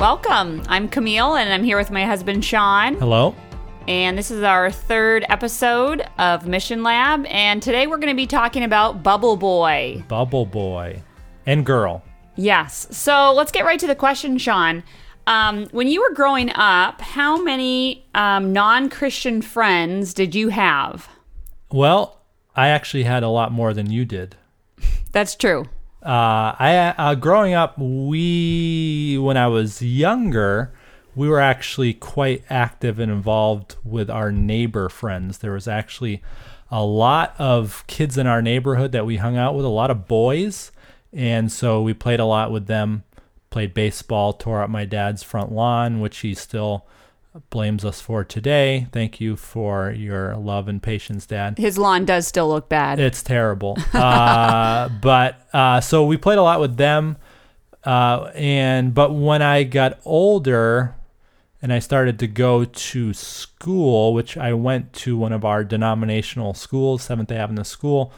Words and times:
Welcome. 0.00 0.62
I'm 0.66 0.88
Camille, 0.88 1.36
and 1.36 1.52
I'm 1.52 1.62
here 1.62 1.76
with 1.76 1.90
my 1.90 2.06
husband 2.06 2.42
Sean. 2.42 2.94
Hello. 2.94 3.36
And 3.86 4.16
this 4.16 4.30
is 4.30 4.42
our 4.42 4.70
third 4.70 5.26
episode 5.28 6.02
of 6.18 6.46
Mission 6.46 6.82
Lab. 6.82 7.26
And 7.26 7.62
today 7.62 7.86
we're 7.86 7.98
going 7.98 8.08
to 8.08 8.16
be 8.16 8.26
talking 8.26 8.64
about 8.64 9.02
Bubble 9.02 9.36
Boy. 9.36 10.02
Bubble 10.08 10.46
boy 10.46 11.02
and 11.44 11.66
girl. 11.66 12.02
Yes. 12.36 12.88
So 12.96 13.34
let's 13.34 13.52
get 13.52 13.66
right 13.66 13.78
to 13.78 13.86
the 13.86 13.94
question, 13.94 14.38
Sean. 14.38 14.84
Um, 15.26 15.66
when 15.66 15.86
you 15.86 16.00
were 16.00 16.14
growing 16.14 16.50
up, 16.54 17.02
how 17.02 17.42
many 17.42 18.06
um, 18.14 18.54
non 18.54 18.88
Christian 18.88 19.42
friends 19.42 20.14
did 20.14 20.34
you 20.34 20.48
have? 20.48 21.10
Well, 21.70 22.22
I 22.56 22.68
actually 22.68 23.02
had 23.02 23.22
a 23.22 23.28
lot 23.28 23.52
more 23.52 23.74
than 23.74 23.90
you 23.90 24.06
did. 24.06 24.36
That's 25.12 25.36
true. 25.36 25.66
Uh, 26.02 26.56
I 26.58 26.94
uh, 26.96 27.14
growing 27.14 27.52
up, 27.52 27.78
we 27.78 29.18
when 29.18 29.36
I 29.36 29.48
was 29.48 29.82
younger, 29.82 30.72
we 31.14 31.28
were 31.28 31.40
actually 31.40 31.92
quite 31.92 32.42
active 32.48 32.98
and 32.98 33.12
involved 33.12 33.76
with 33.84 34.08
our 34.08 34.32
neighbor 34.32 34.88
friends. 34.88 35.38
There 35.38 35.52
was 35.52 35.68
actually 35.68 36.22
a 36.70 36.82
lot 36.82 37.34
of 37.38 37.84
kids 37.86 38.16
in 38.16 38.26
our 38.26 38.40
neighborhood 38.40 38.92
that 38.92 39.04
we 39.04 39.18
hung 39.18 39.36
out 39.36 39.54
with, 39.54 39.64
a 39.64 39.68
lot 39.68 39.90
of 39.90 40.08
boys, 40.08 40.72
and 41.12 41.52
so 41.52 41.82
we 41.82 41.92
played 41.92 42.20
a 42.20 42.24
lot 42.24 42.50
with 42.50 42.66
them. 42.66 43.04
Played 43.50 43.74
baseball, 43.74 44.32
tore 44.32 44.62
up 44.62 44.70
my 44.70 44.84
dad's 44.84 45.24
front 45.24 45.50
lawn, 45.52 46.00
which 46.00 46.18
he 46.18 46.34
still 46.34 46.86
blames 47.50 47.84
us 47.84 48.00
for 48.00 48.24
today. 48.24 48.88
Thank 48.92 49.20
you 49.20 49.36
for 49.36 49.90
your 49.90 50.36
love 50.36 50.68
and 50.68 50.82
patience, 50.82 51.26
Dad. 51.26 51.58
His 51.58 51.78
lawn 51.78 52.04
does 52.04 52.26
still 52.26 52.48
look 52.48 52.68
bad. 52.68 52.98
It's 52.98 53.22
terrible. 53.22 53.78
uh, 53.92 54.88
but 54.88 55.48
uh, 55.52 55.80
so 55.80 56.04
we 56.04 56.16
played 56.16 56.38
a 56.38 56.42
lot 56.42 56.60
with 56.60 56.76
them, 56.76 57.16
uh, 57.84 58.30
and 58.34 58.94
but 58.94 59.14
when 59.14 59.42
I 59.42 59.62
got 59.62 60.00
older, 60.04 60.96
and 61.62 61.72
I 61.72 61.78
started 61.78 62.18
to 62.20 62.26
go 62.26 62.64
to 62.64 63.12
school, 63.12 64.14
which 64.14 64.36
I 64.36 64.52
went 64.54 64.92
to 64.94 65.16
one 65.16 65.32
of 65.32 65.44
our 65.44 65.62
denominational 65.62 66.54
schools, 66.54 67.02
Seventh 67.02 67.28
Day 67.28 67.36
Adventist 67.36 67.70
School. 67.70 68.12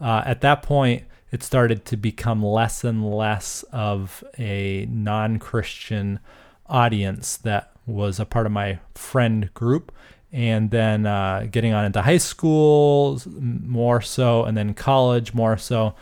Uh, 0.00 0.22
at 0.24 0.40
that 0.42 0.62
point, 0.62 1.04
it 1.32 1.42
started 1.42 1.84
to 1.86 1.96
become 1.96 2.44
less 2.44 2.84
and 2.84 3.10
less 3.10 3.64
of 3.72 4.22
a 4.38 4.86
non-Christian 4.88 6.20
audience 6.68 7.36
that 7.38 7.75
was 7.86 8.20
a 8.20 8.24
part 8.24 8.46
of 8.46 8.52
my 8.52 8.78
friend 8.94 9.52
group. 9.54 9.92
And 10.32 10.70
then 10.70 11.06
uh, 11.06 11.46
getting 11.50 11.72
on 11.72 11.84
into 11.84 12.02
high 12.02 12.18
school 12.18 13.20
more 13.40 14.02
so 14.02 14.44
and 14.44 14.56
then 14.56 14.74
college 14.74 15.32
more 15.32 15.56
so. 15.56 15.94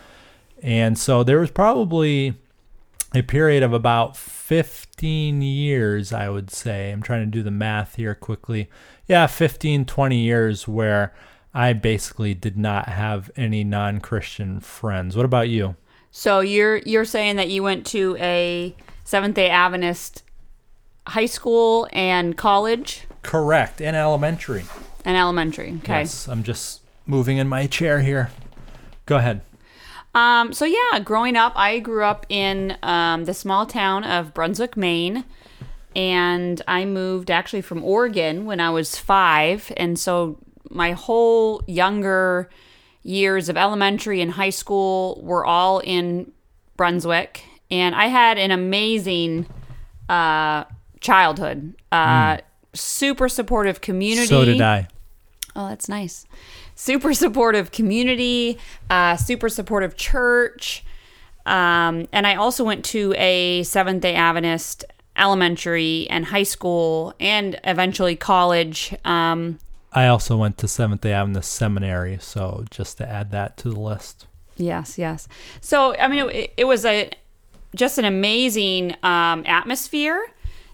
And 0.62 0.98
so 0.98 1.22
there 1.22 1.38
was 1.38 1.50
probably 1.50 2.34
a 3.14 3.22
period 3.22 3.62
of 3.62 3.72
about 3.72 4.16
15 4.16 5.40
years 5.40 6.12
i 6.12 6.28
would 6.28 6.50
say. 6.50 6.90
I'm 6.90 7.02
trying 7.02 7.20
to 7.20 7.30
do 7.30 7.42
the 7.42 7.50
math 7.50 7.94
here 7.96 8.14
quickly. 8.14 8.68
Yeah 9.06 9.26
15 9.26 9.84
20 9.84 10.18
years 10.18 10.66
where 10.66 11.14
i 11.52 11.72
basically 11.72 12.34
did 12.34 12.56
not 12.56 12.88
have 12.88 13.30
any 13.36 13.62
non-christian 13.62 14.58
friends. 14.60 15.16
What 15.16 15.26
about 15.26 15.48
you? 15.48 15.76
So 16.10 16.40
you're 16.40 16.78
you're 16.78 17.04
saying 17.04 17.36
that 17.36 17.50
you 17.50 17.62
went 17.62 17.86
to 17.88 18.16
a 18.18 18.74
Seventh 19.04 19.36
Day 19.36 19.50
Adventist 19.50 20.22
high 21.06 21.26
school 21.26 21.88
and 21.92 22.36
college? 22.36 23.06
Correct 23.22 23.80
and 23.80 23.96
elementary. 23.96 24.64
And 25.04 25.16
elementary. 25.16 25.74
Okay. 25.82 26.00
yes 26.00 26.28
i'm 26.28 26.42
just 26.42 26.80
moving 27.06 27.36
in 27.38 27.48
my 27.48 27.66
chair 27.66 28.00
here. 28.00 28.30
Go 29.06 29.16
ahead. 29.16 29.42
Um, 30.14 30.52
so 30.52 30.64
yeah, 30.64 31.00
growing 31.00 31.36
up, 31.36 31.52
I 31.56 31.80
grew 31.80 32.04
up 32.04 32.24
in 32.28 32.76
um, 32.82 33.24
the 33.24 33.34
small 33.34 33.66
town 33.66 34.04
of 34.04 34.32
Brunswick, 34.32 34.76
Maine, 34.76 35.24
and 35.96 36.62
I 36.68 36.84
moved 36.84 37.30
actually 37.30 37.62
from 37.62 37.82
Oregon 37.82 38.46
when 38.46 38.60
I 38.60 38.70
was 38.70 38.96
five, 38.96 39.72
and 39.76 39.98
so 39.98 40.38
my 40.70 40.92
whole 40.92 41.62
younger 41.66 42.48
years 43.02 43.48
of 43.48 43.56
elementary 43.56 44.20
and 44.20 44.30
high 44.30 44.50
school 44.50 45.20
were 45.22 45.44
all 45.44 45.80
in 45.80 46.32
Brunswick, 46.76 47.42
and 47.70 47.94
I 47.94 48.06
had 48.06 48.38
an 48.38 48.52
amazing 48.52 49.46
uh, 50.08 50.64
childhood. 51.04 51.74
Uh, 51.92 52.38
Super 52.72 53.28
supportive 53.28 53.80
community. 53.80 54.26
so 54.26 54.44
did 54.44 54.60
i 54.60 54.88
Oh, 55.54 55.68
that's 55.68 55.88
nice. 55.88 56.26
Super 56.74 57.14
supportive 57.14 57.70
community, 57.70 58.58
uh, 58.90 59.16
super 59.16 59.48
supportive 59.48 59.96
church. 59.96 60.84
Um, 61.46 62.08
and 62.12 62.26
I 62.26 62.34
also 62.34 62.64
went 62.64 62.84
to 62.86 63.14
a 63.16 63.62
Seventh 63.62 64.02
day 64.02 64.16
Adventist 64.16 64.84
elementary 65.16 66.08
and 66.10 66.24
high 66.24 66.42
school 66.42 67.14
and 67.20 67.60
eventually 67.62 68.16
college. 68.16 68.92
Um, 69.04 69.60
I 69.92 70.08
also 70.08 70.36
went 70.36 70.58
to 70.58 70.66
Seventh 70.66 71.02
Day 71.02 71.12
Adventist 71.12 71.52
Seminary, 71.52 72.18
so 72.20 72.64
just 72.70 72.98
to 72.98 73.08
add 73.08 73.30
that 73.30 73.56
to 73.58 73.70
the 73.70 73.78
list. 73.78 74.26
yes, 74.56 74.98
yes. 74.98 75.28
So, 75.60 75.94
I 75.96 76.08
mean, 76.08 76.28
it, 76.30 76.54
it 76.56 76.64
was 76.64 76.84
a 76.84 77.10
just 77.76 77.98
an 77.98 78.04
amazing 78.04 78.96
um, 79.04 79.44
atmosphere 79.46 80.20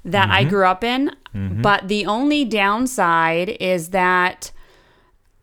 that 0.05 0.31
I 0.31 0.45
grew 0.45 0.67
up 0.67 0.83
in. 0.85 1.11
But 1.33 1.89
the 1.89 2.07
only 2.07 2.45
downside 2.45 3.51
is 3.61 3.91
that 3.91 4.51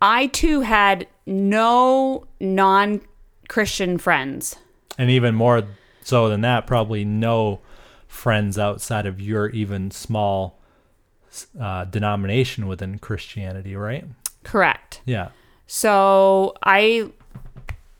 I 0.01 0.28
too 0.28 0.62
had 0.62 1.07
no 1.25 2.28
non 2.40 3.01
Christian 3.47 3.97
friends. 3.97 4.56
And 4.97 5.09
even 5.09 5.35
more 5.35 5.63
so 6.03 6.29
than 6.29 6.41
that, 6.41 6.68
probably 6.68 7.06
no 7.06 7.59
friends 8.07 8.57
outside 8.57 9.06
of 9.06 9.22
your 9.22 9.50
even 9.50 9.91
small 9.91 10.59
uh, 11.59 11.85
denomination 11.85 12.68
within 12.68 13.00
Christianity, 13.00 13.75
right? 13.75 14.06
Correct. 14.44 15.01
Yeah. 15.06 15.29
So 15.68 16.56
I 16.63 17.12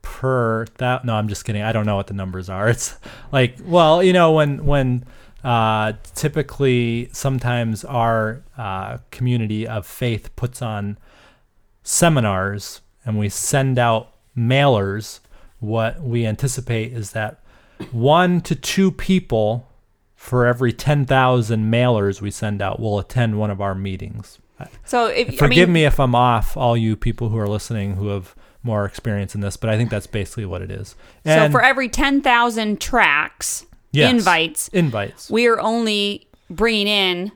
per 0.03 0.67
that 0.77 1.05
no 1.07 1.15
i'm 1.15 1.29
just 1.29 1.47
kidding 1.47 1.63
i 1.63 1.73
don't 1.73 1.87
know 1.87 1.97
what 1.97 2.09
the 2.09 2.13
numbers 2.15 2.51
are 2.51 2.69
it's 2.69 2.99
like 3.33 3.57
well 3.65 4.03
you 4.03 4.13
know 4.13 4.33
when 4.33 4.67
when 4.67 5.03
uh, 5.43 5.93
typically 6.15 7.09
sometimes 7.13 7.85
our 7.87 8.43
uh, 8.59 8.99
community 9.11 9.67
of 9.67 9.87
faith 9.87 10.35
puts 10.37 10.61
on 10.63 10.97
seminars 11.83 12.81
and 13.05 13.19
we 13.19 13.29
send 13.29 13.79
out 13.79 14.13
mailers 14.37 15.21
what 15.61 16.01
we 16.03 16.27
anticipate 16.27 16.93
is 16.93 17.13
that 17.13 17.41
one 17.91 18.41
to 18.43 18.55
two 18.55 18.91
people 18.91 19.69
for 20.15 20.47
every 20.47 20.73
10,000 20.73 21.71
mailers 21.71 22.21
we 22.21 22.31
send 22.31 22.63
out 22.63 22.81
will 22.81 22.99
attend 22.99 23.39
one 23.39 23.51
of 23.51 23.61
our 23.61 23.75
meetings. 23.75 24.39
So 24.85 25.07
if, 25.07 25.37
Forgive 25.37 25.65
I 25.65 25.67
mean, 25.67 25.73
me 25.73 25.85
if 25.85 25.99
I'm 25.99 26.15
off, 26.15 26.57
all 26.57 26.77
you 26.77 26.97
people 26.97 27.29
who 27.29 27.39
are 27.39 27.49
listening 27.49 27.97
who 27.97 28.09
have 28.09 28.35
more 28.63 28.85
experience 28.87 29.35
in 29.35 29.41
this, 29.41 29.57
but 29.57 29.69
I 29.69 29.77
think 29.77 29.91
that's 29.91 30.07
basically 30.07 30.47
what 30.47 30.63
it 30.63 30.71
is. 30.71 30.95
So 31.27 31.51
for 31.51 31.63
every 31.63 31.89
10,000 31.89 32.81
tracts, 32.81 33.67
yes, 33.91 34.11
invites, 34.11 34.69
invites, 34.69 35.31
we 35.31 35.47
are 35.47 35.61
only 35.61 36.27
bringing 36.49 36.87
in 36.87 37.33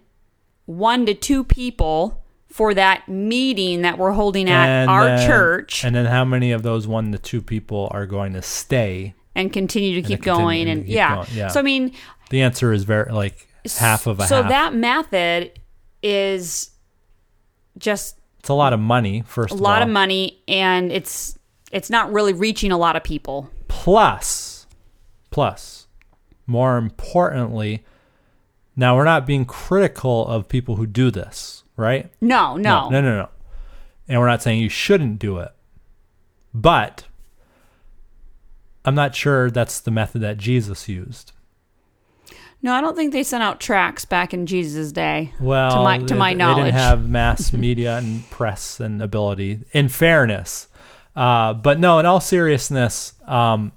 one 0.64 1.04
to 1.06 1.14
two 1.14 1.44
people 1.44 2.24
for 2.58 2.74
that 2.74 3.08
meeting 3.08 3.82
that 3.82 3.98
we're 3.98 4.10
holding 4.10 4.50
at 4.50 4.68
And 4.68 4.90
our 4.90 5.04
then- 5.06 5.28
church 5.28 5.84
and, 5.84 5.94
then 5.94 6.06
how 6.06 6.24
many 6.24 6.50
of 6.50 6.64
those 6.64 6.88
one 6.88 7.12
to 7.12 7.18
two 7.18 7.40
people 7.40 7.86
are 7.92 8.04
going 8.04 8.32
to 8.32 8.42
stay? 8.42 9.14
And 9.36 9.52
continue 9.52 9.94
to 9.94 10.02
keep 10.02 10.22
continue 10.24 10.44
going. 10.44 10.64
to 10.66 10.70
And 10.72 10.84
keep 10.84 10.94
yeah. 10.96 11.14
going, 11.14 11.28
yeah. 11.32 11.46
So, 11.48 11.60
I 11.60 11.62
mean, 11.62 11.92
The 12.30 12.42
answer 12.42 12.72
is 12.72 12.82
very 12.82 13.12
like 13.12 13.46
half 13.78 14.08
of 14.08 14.18
a 14.18 14.26
so 14.26 14.42
half. 14.42 14.50
that 14.50 14.74
method 14.74 15.52
is 16.02 16.70
just 17.78 18.16
it's 18.40 18.48
a 18.48 18.54
lot 18.54 18.72
of 18.72 18.80
money. 18.80 19.22
First, 19.24 19.52
a 19.52 19.54
of 19.54 19.60
lot 19.60 19.80
all. 19.82 19.86
of 19.86 19.92
money 19.92 20.42
and 20.48 20.90
it's 20.90 21.38
it's 21.70 21.90
not 21.90 22.12
really 22.12 22.32
reaching 22.32 22.72
a 22.72 22.78
lot 22.78 22.96
of 22.96 23.04
people. 23.04 23.48
Plus, 23.68 24.66
plus, 25.30 25.86
more 26.46 26.76
importantly, 26.76 27.84
now 28.74 28.96
we're 28.96 29.04
not 29.04 29.26
being 29.26 29.44
critical 29.44 30.26
of 30.26 30.48
people 30.48 30.74
who 30.76 30.86
do 30.86 31.10
this, 31.12 31.57
right? 31.78 32.10
No, 32.20 32.58
no. 32.58 32.90
no, 32.90 33.00
no, 33.00 33.00
no. 33.00 33.16
no. 33.22 33.28
And 34.08 34.20
we're 34.20 34.26
not 34.26 34.42
saying 34.42 34.60
you 34.60 34.68
shouldn't 34.68 35.18
do 35.18 35.38
it. 35.38 35.52
But 36.52 37.04
I'm 38.84 38.94
not 38.94 39.14
sure 39.14 39.50
that's 39.50 39.80
the 39.80 39.90
method 39.90 40.20
that 40.22 40.36
Jesus 40.36 40.88
used. 40.88 41.32
No, 42.60 42.74
I 42.74 42.80
don't 42.80 42.96
think 42.96 43.12
they 43.12 43.22
sent 43.22 43.42
out 43.42 43.60
tracts 43.60 44.04
back 44.04 44.34
in 44.34 44.44
Jesus' 44.46 44.90
day. 44.90 45.32
Well, 45.40 45.70
to 45.70 45.82
my 45.84 45.98
to 45.98 46.14
my 46.16 46.30
they, 46.30 46.34
they 46.34 46.38
knowledge. 46.38 46.64
didn't 46.64 46.74
have 46.74 47.08
mass 47.08 47.52
media 47.52 47.98
and 47.98 48.28
press 48.30 48.80
and 48.80 49.00
ability. 49.00 49.60
In 49.72 49.88
fairness, 49.88 50.66
uh, 51.14 51.54
but 51.54 51.78
no, 51.78 52.00
in 52.00 52.06
all 52.06 52.20
seriousness, 52.20 53.12
um, 53.26 53.70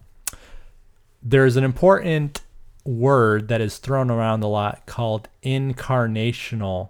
there's 1.21 1.57
an 1.57 1.63
important 1.63 2.41
word 2.83 3.49
that 3.49 3.61
is 3.61 3.77
thrown 3.77 4.09
around 4.09 4.41
a 4.41 4.47
lot 4.47 4.87
called 4.87 5.29
incarnational 5.43 6.89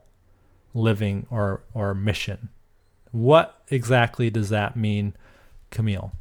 living 0.74 1.26
or 1.30 1.64
or 1.74 1.94
mission. 1.94 2.50
What 3.12 3.62
exactly 3.70 4.30
does 4.30 4.50
that 4.50 4.76
mean, 4.76 5.16
Camille? 5.70 6.14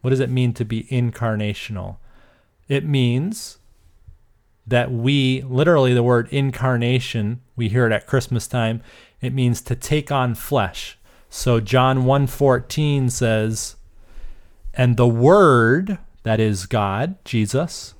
What 0.00 0.10
does 0.10 0.20
it 0.20 0.30
mean 0.30 0.52
to 0.54 0.64
be 0.64 0.84
incarnational? 0.84 1.96
It 2.68 2.84
means 2.84 3.58
that 4.66 4.90
we 4.90 5.42
literally 5.42 5.94
the 5.94 6.02
word 6.02 6.28
incarnation 6.30 7.40
we 7.54 7.68
hear 7.68 7.86
it 7.86 7.92
at 7.92 8.06
christmas 8.06 8.46
time 8.46 8.82
it 9.20 9.32
means 9.32 9.62
to 9.62 9.76
take 9.76 10.10
on 10.10 10.34
flesh 10.34 10.98
so 11.28 11.60
john 11.60 12.02
1.14 12.02 13.10
says 13.10 13.76
and 14.74 14.96
the 14.96 15.06
word 15.06 15.98
that 16.24 16.40
is 16.40 16.66
god 16.66 17.16
jesus 17.24 17.94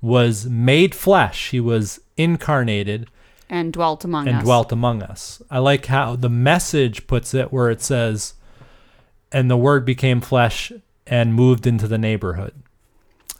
was 0.00 0.46
made 0.46 0.94
flesh 0.94 1.50
he 1.50 1.60
was 1.60 2.00
incarnated 2.16 3.08
and 3.48 3.72
dwelt 3.72 4.04
among 4.04 4.26
and 4.28 4.38
us. 4.38 4.42
dwelt 4.44 4.72
among 4.72 5.02
us 5.02 5.40
i 5.50 5.58
like 5.58 5.86
how 5.86 6.16
the 6.16 6.28
message 6.28 7.06
puts 7.06 7.32
it 7.34 7.52
where 7.52 7.70
it 7.70 7.80
says 7.82 8.34
and 9.32 9.50
the 9.50 9.56
word 9.56 9.84
became 9.84 10.20
flesh 10.20 10.72
and 11.06 11.34
moved 11.34 11.66
into 11.66 11.86
the 11.88 11.98
neighborhood 11.98 12.52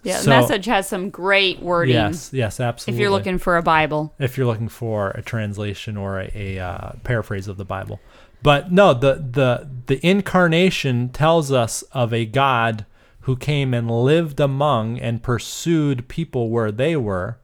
Yeah, 0.03 0.19
So- 0.19 0.25
the 0.25 0.31
message 0.31 0.67
has 0.67 0.89
some 0.89 1.11
great 1.11 1.61
wording. 1.61 1.95
yes 1.95 2.31
yes 2.33 2.61
absolutely 2.61 2.97
If 2.97 3.01
you're 3.01 3.11
looking 3.11 3.39
for 3.39 3.57
a 3.57 3.63
Bible, 3.63 4.13
if 4.19 4.37
you're 4.37 4.47
looking 4.47 4.69
for 4.69 5.11
a 5.11 5.23
translation 5.23 5.97
or 5.97 6.21
a, 6.21 6.31
a 6.35 6.59
uh, 6.61 6.93
paraphrase 7.03 7.49
of 7.49 7.57
the 7.57 7.65
Bible. 7.65 7.99
But 8.43 8.71
no, 8.71 8.95
the 8.95 9.15
the 9.15 9.69
the 9.87 10.07
incarnation 10.07 11.09
tells 11.09 11.51
us 11.51 11.83
of 11.93 12.13
a 12.13 12.25
God 12.27 12.85
who 13.23 13.35
came 13.37 13.75
and 13.75 13.91
lived 13.91 14.39
among 14.39 15.01
and 15.01 15.21
pursued 15.23 16.07
people 16.07 16.51
where 16.51 16.71
they 16.71 16.95
were, 16.95 17.39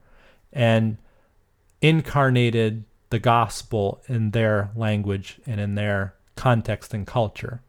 and 0.52 0.98
incarnated 1.82 2.84
the 3.11 3.19
gospel 3.19 4.00
in 4.08 4.31
their 4.31 4.70
language 4.75 5.38
and 5.44 5.61
in 5.61 5.75
their 5.75 6.14
context 6.37 6.94
and 6.94 7.06
culture. 7.06 7.61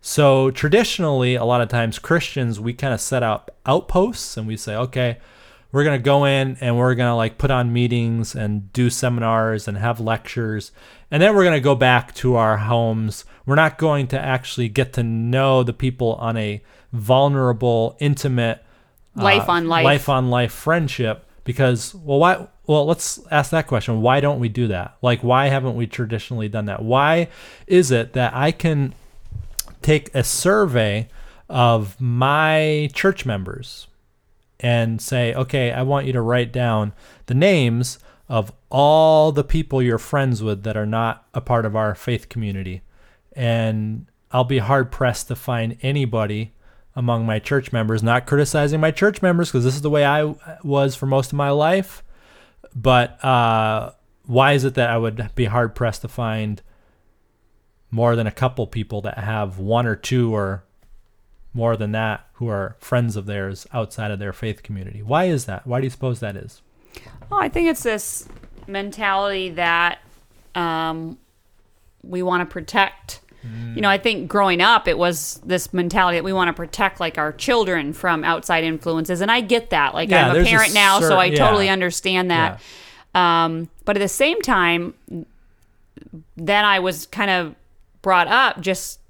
So 0.00 0.50
traditionally, 0.50 1.34
a 1.34 1.44
lot 1.44 1.60
of 1.60 1.68
times 1.68 1.98
Christians, 1.98 2.58
we 2.58 2.72
kind 2.72 2.94
of 2.94 3.00
set 3.00 3.22
up 3.22 3.54
outposts 3.66 4.36
and 4.36 4.46
we 4.46 4.56
say, 4.56 4.74
okay, 4.74 5.18
we're 5.70 5.84
going 5.84 5.98
to 5.98 6.02
go 6.04 6.24
in 6.24 6.56
and 6.60 6.76
we're 6.76 6.94
going 6.94 7.10
to 7.10 7.14
like 7.14 7.38
put 7.38 7.50
on 7.50 7.72
meetings 7.72 8.34
and 8.34 8.72
do 8.72 8.90
seminars 8.90 9.68
and 9.68 9.78
have 9.78 10.00
lectures. 10.00 10.72
And 11.10 11.22
then 11.22 11.34
we're 11.34 11.44
going 11.44 11.54
to 11.56 11.60
go 11.60 11.74
back 11.74 12.14
to 12.16 12.36
our 12.36 12.56
homes. 12.56 13.24
We're 13.46 13.54
not 13.54 13.78
going 13.78 14.06
to 14.08 14.18
actually 14.20 14.68
get 14.68 14.92
to 14.94 15.02
know 15.02 15.62
the 15.62 15.72
people 15.72 16.14
on 16.14 16.36
a 16.36 16.62
vulnerable, 16.92 17.96
intimate, 18.00 18.64
uh, 19.16 19.22
Life 19.22 19.48
on 19.48 19.68
life. 19.68 19.84
life 19.84 20.08
on 20.08 20.30
life 20.30 20.52
friendship 20.52 21.26
because 21.44 21.94
well 21.94 22.18
why 22.18 22.48
well 22.66 22.86
let's 22.86 23.20
ask 23.30 23.50
that 23.50 23.66
question. 23.66 24.00
Why 24.00 24.20
don't 24.20 24.40
we 24.40 24.48
do 24.48 24.68
that? 24.68 24.96
Like 25.02 25.20
why 25.20 25.48
haven't 25.48 25.76
we 25.76 25.86
traditionally 25.86 26.48
done 26.48 26.66
that? 26.66 26.82
Why 26.82 27.28
is 27.66 27.90
it 27.90 28.12
that 28.12 28.34
i 28.34 28.52
can 28.52 28.94
take 29.80 30.14
a 30.14 30.22
survey 30.22 31.08
of 31.48 32.00
my 32.00 32.88
church 32.94 33.26
members 33.26 33.88
and 34.60 35.02
say 35.02 35.34
okay 35.34 35.72
i 35.72 35.82
want 35.82 36.06
you 36.06 36.12
to 36.12 36.20
write 36.20 36.52
down 36.52 36.92
the 37.26 37.34
names 37.34 37.98
of 38.28 38.52
all 38.70 39.32
the 39.32 39.44
people 39.44 39.82
you're 39.82 39.98
friends 39.98 40.42
with 40.42 40.62
that 40.62 40.76
are 40.76 40.86
not 40.86 41.26
a 41.34 41.40
part 41.40 41.66
of 41.66 41.76
our 41.76 41.94
faith 41.94 42.28
community. 42.28 42.82
And 43.34 44.06
i'll 44.30 44.44
be 44.44 44.58
hard 44.58 44.90
pressed 44.90 45.28
to 45.28 45.36
find 45.36 45.76
anybody 45.82 46.52
among 46.94 47.24
my 47.24 47.38
church 47.38 47.72
members 47.72 48.02
not 48.02 48.26
criticizing 48.26 48.80
my 48.80 48.90
church 48.90 49.22
members 49.22 49.48
because 49.48 49.64
this 49.64 49.74
is 49.74 49.82
the 49.82 49.90
way 49.90 50.04
i 50.04 50.34
was 50.62 50.94
for 50.94 51.06
most 51.06 51.32
of 51.32 51.36
my 51.36 51.50
life 51.50 52.02
but 52.74 53.22
uh, 53.24 53.92
why 54.26 54.52
is 54.52 54.64
it 54.64 54.74
that 54.74 54.90
I 54.90 54.98
would 54.98 55.30
be 55.34 55.46
hard 55.46 55.74
pressed 55.74 56.02
to 56.02 56.08
find 56.08 56.62
more 57.90 58.16
than 58.16 58.26
a 58.26 58.32
couple 58.32 58.66
people 58.66 59.02
that 59.02 59.18
have 59.18 59.58
one 59.58 59.86
or 59.86 59.96
two 59.96 60.34
or 60.34 60.64
more 61.54 61.76
than 61.76 61.92
that 61.92 62.26
who 62.34 62.48
are 62.48 62.76
friends 62.78 63.16
of 63.16 63.26
theirs 63.26 63.66
outside 63.72 64.10
of 64.10 64.18
their 64.18 64.32
faith 64.32 64.62
community? 64.62 65.02
Why 65.02 65.24
is 65.24 65.44
that? 65.46 65.66
Why 65.66 65.80
do 65.80 65.86
you 65.86 65.90
suppose 65.90 66.20
that 66.20 66.36
is? 66.36 66.62
well, 67.30 67.40
I 67.40 67.48
think 67.48 67.68
it's 67.68 67.82
this 67.82 68.28
mentality 68.66 69.50
that 69.50 70.00
um, 70.54 71.18
we 72.02 72.22
want 72.22 72.48
to 72.48 72.52
protect. 72.52 73.20
You 73.74 73.80
know, 73.80 73.88
I 73.88 73.98
think 73.98 74.28
growing 74.28 74.60
up, 74.60 74.86
it 74.86 74.98
was 74.98 75.40
this 75.44 75.72
mentality 75.72 76.18
that 76.18 76.24
we 76.24 76.32
want 76.32 76.48
to 76.48 76.52
protect 76.52 77.00
like 77.00 77.18
our 77.18 77.32
children 77.32 77.92
from 77.92 78.22
outside 78.24 78.64
influences, 78.64 79.20
and 79.20 79.30
I 79.30 79.40
get 79.40 79.70
that. 79.70 79.94
Like 79.94 80.10
Yeah, 80.10 80.26
I'm 80.26 80.30
a 80.30 80.34
there's 80.34 80.46
a 80.46 80.50
parent 80.50 80.74
now, 80.74 81.00
so 81.00 81.16
I 81.16 81.26
yeah. 81.26 81.36
totally 81.36 81.68
understand 81.68 82.30
that. 82.30 82.60
Um, 83.14 83.68
but 83.84 83.96
at 83.96 84.00
the 84.00 84.08
same 84.08 84.40
time, 84.40 84.94
then 86.36 86.64
I 86.64 86.78
was 86.78 87.06
kind 87.06 87.30
of 87.30 87.54
brought 88.00 88.28
up 88.28 88.60
just 88.60 89.00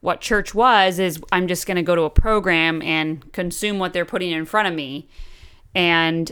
what 0.00 0.20
church 0.20 0.54
was 0.54 0.98
is 0.98 1.20
I'm 1.32 1.48
just 1.48 1.66
going 1.66 1.76
to 1.76 1.82
go 1.82 1.94
to 1.94 2.02
a 2.02 2.10
program 2.10 2.82
and 2.82 3.32
consume 3.32 3.78
what 3.78 3.94
they're 3.94 4.04
putting 4.04 4.30
in 4.30 4.44
front 4.44 4.68
of 4.68 4.74
me. 4.74 5.08
And 5.74 6.30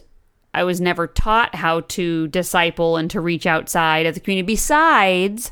I 0.53 0.65
was 0.65 0.81
never 0.81 1.07
taught 1.07 1.55
how 1.55 1.81
to 1.81 2.29
disciple 2.29 2.99
and 2.99 3.11
to 3.11 3.21
reach 3.21 3.47
outside 3.47 4.05
of 4.05 4.15
the 4.15 4.21
community 4.21 4.47
besides 4.47 5.51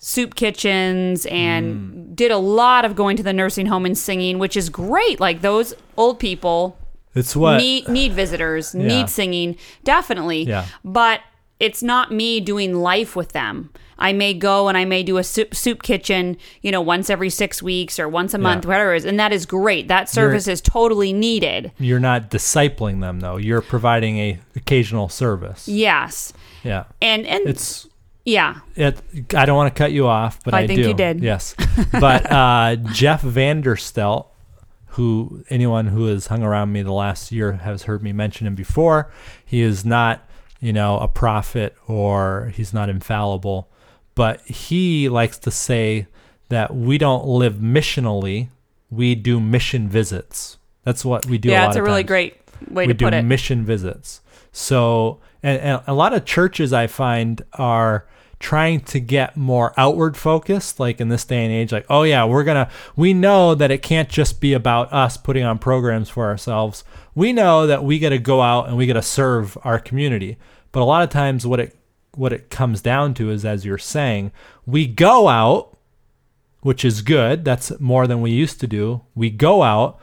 soup 0.00 0.34
kitchens 0.34 1.26
and 1.26 1.76
mm. 1.76 2.16
did 2.16 2.30
a 2.30 2.38
lot 2.38 2.84
of 2.84 2.96
going 2.96 3.16
to 3.18 3.22
the 3.22 3.34
nursing 3.34 3.66
home 3.66 3.84
and 3.86 3.96
singing, 3.96 4.38
which 4.38 4.56
is 4.56 4.68
great. 4.68 5.20
Like 5.20 5.42
those 5.42 5.74
old 5.96 6.18
people 6.18 6.76
It's 7.14 7.36
what 7.36 7.58
need 7.58 7.86
need 7.88 8.12
visitors, 8.12 8.74
Yeah. 8.78 8.86
need 8.86 9.10
singing, 9.10 9.56
definitely. 9.84 10.44
Yeah. 10.44 10.66
But 10.82 11.20
it's 11.60 11.82
not 11.82 12.10
me 12.10 12.40
doing 12.40 12.74
life 12.74 13.14
with 13.14 13.32
them. 13.32 13.70
I 13.98 14.14
may 14.14 14.32
go 14.32 14.68
and 14.68 14.78
I 14.78 14.86
may 14.86 15.02
do 15.02 15.18
a 15.18 15.22
soup, 15.22 15.54
soup 15.54 15.82
kitchen, 15.82 16.38
you 16.62 16.72
know, 16.72 16.80
once 16.80 17.10
every 17.10 17.28
six 17.28 17.62
weeks 17.62 17.98
or 17.98 18.08
once 18.08 18.32
a 18.32 18.38
month, 18.38 18.64
whatever 18.64 18.94
it 18.94 18.98
is. 18.98 19.04
And 19.04 19.20
that 19.20 19.30
is 19.30 19.44
great. 19.44 19.88
That 19.88 20.08
service 20.08 20.48
is 20.48 20.62
totally 20.62 21.12
needed. 21.12 21.70
You're 21.78 22.00
not 22.00 22.30
discipling 22.30 23.02
them 23.02 23.20
though. 23.20 23.36
You're 23.36 23.60
providing 23.60 24.16
a 24.16 24.40
occasional 24.56 25.10
service. 25.10 25.68
Yes. 25.68 26.32
Yeah. 26.64 26.84
And, 27.02 27.26
and 27.26 27.46
It's 27.46 27.86
yeah. 28.24 28.60
it 28.76 29.00
I 29.34 29.46
don't 29.46 29.56
want 29.56 29.74
to 29.74 29.78
cut 29.78 29.92
you 29.92 30.06
off, 30.06 30.42
but 30.44 30.54
I, 30.54 30.60
I 30.60 30.66
think 30.66 30.82
do. 30.82 30.88
you 30.88 30.94
did. 30.94 31.20
Yes. 31.20 31.54
but 31.92 32.30
uh, 32.30 32.76
Jeff 32.92 33.22
Vanderstelt, 33.22 34.26
who 34.88 35.44
anyone 35.48 35.86
who 35.86 36.06
has 36.06 36.26
hung 36.26 36.42
around 36.42 36.72
me 36.72 36.82
the 36.82 36.92
last 36.92 37.32
year 37.32 37.52
has 37.52 37.84
heard 37.84 38.02
me 38.02 38.12
mention 38.12 38.46
him 38.46 38.54
before. 38.54 39.10
He 39.44 39.60
is 39.60 39.84
not, 39.84 40.28
you 40.60 40.72
know, 40.72 40.98
a 40.98 41.08
prophet 41.08 41.76
or 41.86 42.52
he's 42.54 42.72
not 42.72 42.88
infallible, 42.88 43.70
but 44.14 44.40
he 44.42 45.08
likes 45.08 45.38
to 45.38 45.50
say 45.50 46.06
that 46.48 46.74
we 46.74 46.98
don't 46.98 47.26
live 47.26 47.54
missionally, 47.54 48.48
we 48.90 49.14
do 49.14 49.40
mission 49.40 49.88
visits. 49.88 50.58
That's 50.82 51.04
what 51.04 51.26
we 51.26 51.38
do. 51.38 51.50
a 51.50 51.52
yeah, 51.52 51.62
lot 51.62 51.68
it's 51.68 51.76
a 51.76 51.82
really 51.82 52.02
times 52.02 52.08
great 52.08 52.36
way 52.68 52.86
we 52.86 52.92
to 52.92 53.04
put 53.04 53.14
it. 53.14 53.18
We 53.18 53.22
do 53.22 53.28
mission 53.28 53.64
visits. 53.64 54.20
So, 54.52 55.20
and, 55.42 55.60
and 55.60 55.82
a 55.86 55.94
lot 55.94 56.12
of 56.12 56.24
churches 56.24 56.72
I 56.72 56.86
find 56.86 57.42
are 57.54 58.06
trying 58.38 58.80
to 58.80 58.98
get 58.98 59.36
more 59.36 59.74
outward 59.76 60.16
focused, 60.16 60.80
like 60.80 61.00
in 61.00 61.10
this 61.10 61.24
day 61.24 61.44
and 61.44 61.52
age, 61.52 61.72
like, 61.72 61.84
oh 61.90 62.02
yeah, 62.04 62.24
we're 62.24 62.44
gonna, 62.44 62.70
we 62.96 63.12
know 63.12 63.54
that 63.54 63.70
it 63.70 63.82
can't 63.82 64.08
just 64.08 64.40
be 64.40 64.54
about 64.54 64.90
us 64.92 65.18
putting 65.18 65.44
on 65.44 65.58
programs 65.58 66.08
for 66.08 66.26
ourselves. 66.26 66.82
We 67.14 67.32
know 67.32 67.66
that 67.66 67.84
we 67.84 67.98
got 67.98 68.10
to 68.10 68.18
go 68.18 68.40
out 68.40 68.68
and 68.68 68.76
we 68.76 68.86
got 68.86 68.94
to 68.94 69.02
serve 69.02 69.58
our 69.62 69.78
community. 69.78 70.38
But 70.72 70.80
a 70.80 70.84
lot 70.84 71.02
of 71.02 71.10
times, 71.10 71.46
what 71.46 71.60
it 71.60 71.76
what 72.14 72.32
it 72.32 72.50
comes 72.50 72.80
down 72.80 73.14
to 73.14 73.30
is, 73.30 73.44
as 73.44 73.64
you're 73.64 73.78
saying, 73.78 74.32
we 74.66 74.86
go 74.86 75.28
out, 75.28 75.76
which 76.60 76.84
is 76.84 77.02
good. 77.02 77.44
That's 77.44 77.78
more 77.80 78.06
than 78.06 78.20
we 78.20 78.30
used 78.30 78.60
to 78.60 78.66
do. 78.66 79.02
We 79.14 79.30
go 79.30 79.62
out, 79.62 80.00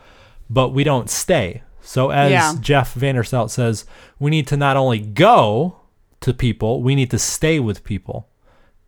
but 0.48 0.70
we 0.70 0.84
don't 0.84 1.10
stay. 1.10 1.62
So 1.88 2.10
as 2.10 2.30
Yeah. 2.30 2.54
Jeff 2.60 2.94
Vanderstelt 2.94 3.48
says, 3.48 3.86
we 4.18 4.30
need 4.30 4.46
to 4.48 4.58
not 4.58 4.76
only 4.76 4.98
go 4.98 5.76
to 6.20 6.34
people, 6.34 6.82
we 6.82 6.94
need 6.94 7.10
to 7.12 7.18
stay 7.18 7.58
with 7.58 7.82
people. 7.82 8.28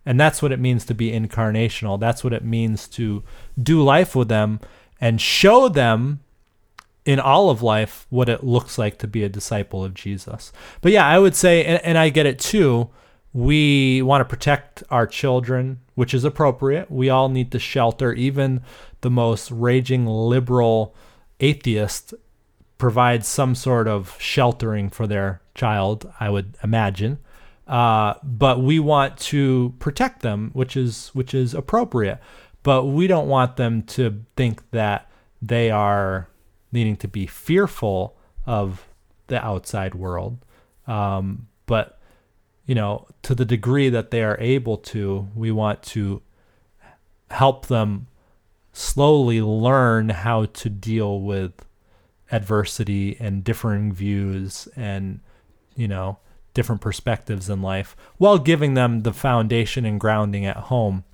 And 0.04 0.21
that's 0.21 0.42
what 0.42 0.52
it 0.52 0.61
means 0.61 0.85
to 0.85 0.95
be 0.95 1.11
incarnational. 1.11 1.99
That's 1.99 2.23
what 2.23 2.35
it 2.35 2.45
means 2.45 2.87
to 2.88 3.23
do 3.61 3.83
life 3.83 4.14
with 4.14 4.28
them 4.28 4.61
and 5.00 5.19
show 5.19 5.71
them 5.71 6.21
in 7.07 7.19
all 7.19 7.49
of 7.49 7.62
life 7.62 8.07
what 8.11 8.28
it 8.28 8.45
looks 8.45 8.76
like 8.76 8.99
to 8.99 9.09
be 9.09 9.25
a 9.25 9.30
disciple 9.30 9.83
of 9.83 9.95
Jesus. 9.95 10.52
But 10.83 10.92
yeah, 10.92 11.07
I 11.07 11.19
would 11.19 11.35
say, 11.35 11.64
and, 11.64 11.83
and 11.83 11.97
I 11.97 12.11
get 12.11 12.26
it 12.26 12.38
too, 12.38 12.90
we 13.33 14.02
want 14.02 14.21
to 14.21 14.26
protect 14.26 14.83
our 14.90 15.07
children, 15.07 15.80
which 15.95 16.12
is 16.12 16.25
appropriate. 16.25 16.90
We 16.90 17.09
all 17.09 17.30
need 17.30 17.50
to 17.52 17.59
shelter. 17.59 18.12
Even 18.12 18.61
the 19.00 19.11
most 19.11 19.50
raging 19.50 20.04
liberal 20.04 20.95
atheist 21.40 22.12
provides 22.81 23.29
some 23.29 23.55
sort 23.55 23.87
of 23.87 24.17
sheltering 24.19 24.89
for 24.89 25.07
their 25.07 25.43
child, 25.55 26.11
I 26.19 26.31
would 26.31 26.57
imagine. 26.65 27.19
Uh, 27.69 28.15
but 28.25 28.61
we 28.61 28.81
want 28.81 29.17
to 29.19 29.75
protect 29.79 30.23
them, 30.23 30.51
which 30.55 30.77
is 30.77 31.11
which 31.13 31.35
is 31.35 31.55
appropriate. 31.55 32.19
But 32.65 32.87
we 32.87 33.07
don't 33.07 33.29
want 33.29 33.57
them 33.57 33.83
to 33.95 34.25
think 34.37 34.69
that 34.73 35.09
they 35.41 35.71
are 35.71 36.29
needing 36.73 36.97
to 36.97 37.09
be 37.09 37.27
fearful 37.27 38.17
of 38.47 38.89
the 39.29 39.45
outside 39.45 39.95
world. 39.95 40.45
Um, 40.87 41.47
but 41.67 42.01
you 42.67 42.75
know, 42.75 43.07
to 43.23 43.35
the 43.35 43.45
degree 43.45 43.89
that 43.91 44.11
they 44.11 44.25
are 44.25 44.39
able 44.41 44.79
to, 44.79 45.29
we 45.35 45.53
want 45.53 45.83
to 45.95 46.23
help 47.31 47.67
them 47.67 48.07
slowly 48.73 49.43
learn 49.43 50.09
how 50.09 50.47
to 50.47 50.69
deal 50.71 51.21
with 51.21 51.53
adversity 52.33 53.17
and 53.19 53.45
differing 53.45 53.93
views 53.93 54.69
and 54.77 55.21
you 55.77 55.89
know 55.89 56.19
different 56.55 56.81
perspectives 56.81 57.49
in 57.49 57.63
life 57.63 57.97
while 58.19 58.39
giving 58.39 58.75
them 58.75 59.01
the 59.01 59.13
foundation 59.13 59.85
and 59.85 60.01
grounding 60.01 60.45
at 60.45 60.57
home 60.57 61.05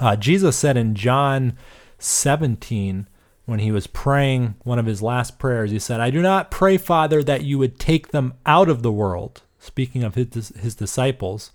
uh, 0.00 0.16
jesus 0.16 0.56
said 0.56 0.76
in 0.76 0.94
john 0.94 1.56
17 1.98 3.08
when 3.44 3.58
he 3.60 3.70
was 3.70 3.86
praying 3.86 4.54
one 4.64 4.78
of 4.78 4.86
his 4.86 5.02
last 5.02 5.38
prayers 5.38 5.70
he 5.70 5.78
said 5.78 6.00
i 6.00 6.10
do 6.10 6.20
not 6.20 6.50
pray 6.50 6.76
father 6.76 7.22
that 7.22 7.44
you 7.44 7.58
would 7.58 7.78
take 7.78 8.08
them 8.08 8.34
out 8.44 8.68
of 8.68 8.82
the 8.82 8.92
world 8.92 9.42
speaking 9.58 10.02
of 10.04 10.14
his, 10.14 10.48
his 10.60 10.74
disciples 10.74 11.50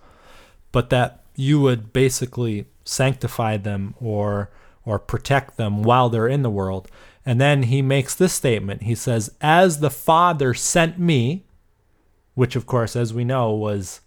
but 0.71 0.89
that 0.89 1.23
you 1.35 1.59
would 1.59 1.93
basically 1.93 2.65
sanctify 2.83 3.57
them 3.57 3.93
or 3.99 4.49
or 4.85 4.99
protect 4.99 5.57
them 5.57 5.83
while 5.83 6.09
they're 6.09 6.27
in 6.27 6.41
the 6.41 6.49
world. 6.49 6.89
And 7.25 7.39
then 7.39 7.63
he 7.63 7.81
makes 7.81 8.15
this 8.15 8.33
statement. 8.33 8.83
He 8.83 8.95
says, 8.95 9.31
"As 9.41 9.79
the 9.79 9.91
Father 9.91 10.53
sent 10.53 10.97
me," 10.99 11.45
which 12.33 12.55
of 12.55 12.65
course 12.65 12.95
as 12.95 13.13
we 13.13 13.23
know 13.23 13.51
was 13.51 14.01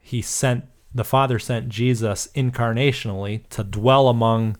he 0.00 0.22
sent 0.22 0.64
the 0.94 1.04
Father 1.04 1.38
sent 1.38 1.68
Jesus 1.68 2.28
incarnationally 2.34 3.46
to 3.50 3.62
dwell 3.62 4.08
among 4.08 4.56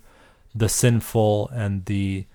the 0.55 0.69
sinful 0.69 1.49
and 1.55 1.87
the 1.87 2.27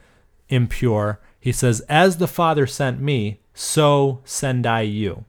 impure. 0.49 1.19
He 1.39 1.51
says, 1.51 1.81
"As 1.81 2.17
the 2.17 2.27
Father 2.27 2.65
sent 2.65 2.99
me, 2.99 3.39
so 3.53 4.21
send 4.25 4.65
I 4.65 4.81
you." 4.81 5.25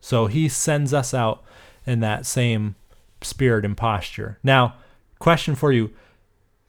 So 0.00 0.26
he 0.26 0.48
sends 0.48 0.94
us 0.94 1.12
out 1.12 1.42
in 1.86 2.00
that 2.00 2.24
same 2.24 2.76
spirit 3.20 3.64
and 3.64 3.76
posture. 3.76 4.38
Now, 4.42 4.74
question 5.18 5.54
for 5.54 5.72
you 5.72 5.90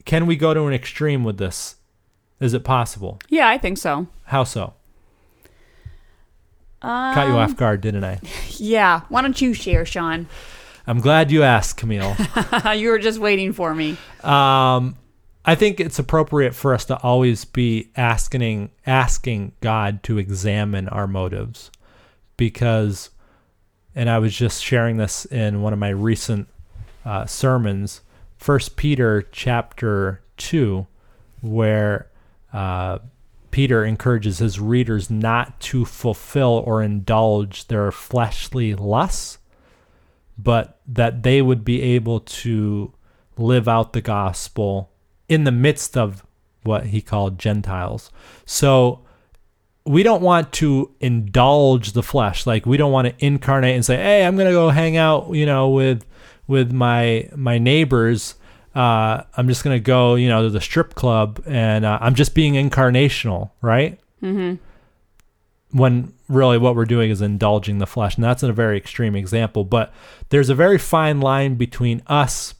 Can 0.03 0.25
we 0.25 0.36
go 0.36 0.53
to 0.53 0.65
an 0.65 0.74
extreme 0.74 1.24
with 1.24 1.38
this? 1.38 1.75
Is 2.41 2.53
it 2.53 2.63
possible? 2.65 3.19
Yeah, 3.29 3.48
I 3.48 3.57
think 3.57 3.77
so. 3.77 4.07
How 4.25 4.43
so? 4.43 4.74
Um, 6.81 7.13
Caught 7.13 7.27
you 7.27 7.36
off 7.38 7.55
guard, 7.55 7.81
didn't 7.81 8.03
I? 8.03 8.19
Yeah. 8.57 9.01
Why 9.10 9.21
don't 9.24 9.41
you 9.41 9.53
share, 9.55 9.86
Sean? 9.88 10.27
I'm 10.86 11.00
glad 11.00 11.31
you 11.31 11.41
asked, 11.41 11.77
Camille. 11.77 12.15
you 12.75 12.89
were 12.89 13.00
just 13.00 13.17
waiting 13.19 13.53
for 13.53 13.74
me. 13.74 13.98
um, 14.24 14.98
I 15.43 15.55
think 15.55 15.79
it's 15.79 15.98
appropriate 15.98 16.53
for 16.53 16.75
us 16.75 16.86
to 16.86 16.98
always 17.01 17.43
be 17.45 17.89
asking 17.95 18.69
asking 18.86 19.53
God 19.62 20.03
to 20.03 20.19
examine 20.19 20.88
our 20.89 21.07
motives, 21.07 21.71
because, 22.38 23.10
and 23.95 24.07
I 24.12 24.19
was 24.19 24.36
just 24.36 24.63
sharing 24.63 24.98
this 24.98 25.25
in 25.25 25.63
one 25.63 25.74
of 25.74 25.79
my 25.79 25.89
recent 25.89 26.48
uh, 27.03 27.25
sermons, 27.25 28.01
First 28.38 28.75
Peter 28.75 29.24
chapter 29.31 30.21
two, 30.38 30.86
where 31.41 32.11
uh, 32.53 33.00
Peter 33.51 33.84
encourages 33.84 34.39
his 34.39 34.60
readers 34.60 35.10
not 35.10 35.60
to 35.60 35.86
fulfill 35.86 36.63
or 36.65 36.81
indulge 36.81 37.67
their 37.67 37.91
fleshly 37.91 38.74
lusts, 38.74 39.38
but 40.38 40.79
that 40.88 41.24
they 41.24 41.41
would 41.41 41.63
be 41.63 41.81
able 41.81 42.22
to 42.22 42.93
live 43.38 43.67
out 43.67 43.93
the 43.93 44.01
gospel 44.01 44.91
in 45.27 45.43
the 45.43 45.51
midst 45.51 45.98
of 45.98 46.25
what 46.63 46.88
he 46.88 47.01
called 47.01 47.39
Gentiles. 47.39 48.12
So 48.46 49.01
we 49.86 50.03
don't 50.03 50.22
want 50.22 50.51
to 50.53 50.93
indulge 51.00 51.93
the 51.93 52.03
flesh. 52.03 52.46
Like 52.46 52.65
we 52.65 52.77
don't 52.77 52.91
want 52.91 53.08
to 53.08 53.25
incarnate 53.25 53.75
and 53.75 53.86
say, 53.86 53.98
"Hey, 53.98 54.25
I'm 54.25 54.36
going 54.36 54.48
to 54.48 54.53
go 54.53 54.70
hang 54.70 54.98
out, 54.98 55.34
you 55.34 55.46
know, 55.46 55.70
with 55.70 56.05
with 56.48 56.72
my 56.72 57.29
my 57.36 57.58
neighbors. 57.58 58.36
Uh, 58.73 59.23
I'm 59.35 59.47
just 59.47 59.63
going 59.63 59.75
to 59.75 59.83
go, 59.83 60.15
you 60.15 60.29
know, 60.29 60.43
to 60.43 60.49
the 60.49 60.61
strip 60.61 60.95
club 60.95 61.41
and 61.45 61.83
uh, 61.85 61.97
I'm 62.01 62.15
just 62.15 62.33
being 62.35 62.53
incarnational, 62.53 63.51
right?" 63.61 63.99
Mm-hmm. 64.23 64.55
when 65.77 66.13
really 66.29 66.57
what 66.59 66.75
we're 66.75 66.85
doing 66.85 67.09
is 67.09 67.21
indulging 67.21 67.79
the 67.79 67.87
flesh. 67.87 68.15
And 68.15 68.23
that's 68.23 68.43
a 68.43 68.53
very 68.53 68.77
extreme 68.77 69.15
example, 69.15 69.63
but 69.63 69.91
there's 70.29 70.49
a 70.49 70.55
very 70.55 70.77
fine 70.77 71.19
line 71.21 71.55
between 71.55 72.03
us 72.07 72.53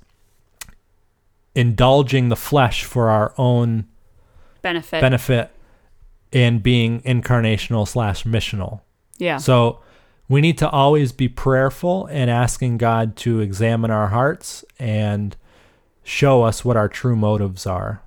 indulging 1.54 2.30
the 2.30 2.36
flesh 2.36 2.84
for 2.84 3.10
our 3.10 3.34
own 3.38 3.86
Benefit. 4.62 5.02
benefit 5.02 5.52
and 6.32 6.64
being 6.64 7.02
incarnational 7.02 7.88
slash 7.88 8.24
missional. 8.24 8.82
yeah. 9.18 9.38
So 9.38 9.82
we 10.30 10.40
need 10.40 10.58
to 10.60 10.70
always 10.70 11.12
be 11.12 11.28
prayerful 11.28 12.06
and 12.08 12.30
asking 12.30 12.78
God 12.78 13.16
to 13.18 13.40
examine 13.42 13.92
our 13.92 14.08
hearts 14.08 14.64
and 14.80 15.36
show 16.04 16.44
us 16.44 16.64
what 16.66 16.78
our 16.78 16.90
true 16.90 17.16
motives 17.16 17.66
are. 17.66 18.02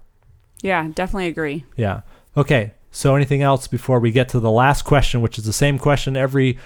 yeah, 0.62 0.88
definitely 0.94 1.28
agree. 1.28 1.64
Yeah. 1.76 2.00
Okay. 2.36 2.72
So 2.90 3.16
anything 3.16 3.42
else 3.42 3.66
before 3.66 3.98
we 3.98 4.12
get 4.12 4.28
to 4.30 4.40
the 4.40 4.50
last 4.50 4.82
question, 4.82 5.20
which 5.20 5.36
is 5.38 5.44
the 5.44 5.52
same 5.52 5.78
question 5.78 6.16
every 6.16 6.58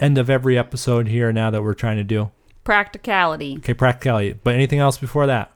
end 0.00 0.18
of 0.18 0.28
every 0.28 0.58
episode 0.58 1.06
here 1.08 1.32
now 1.32 1.50
that 1.50 1.62
we're 1.62 1.74
trying 1.74 1.96
to 1.98 2.04
do. 2.04 2.30
Practicality. 2.64 3.54
Okay, 3.58 3.74
practicality. 3.74 4.32
But 4.32 4.54
anything 4.54 4.80
else 4.80 4.98
before 4.98 5.26
that? 5.28 5.52